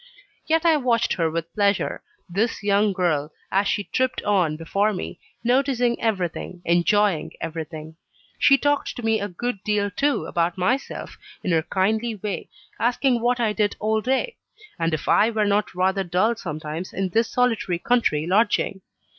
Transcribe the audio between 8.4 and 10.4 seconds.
talked to me a good deal too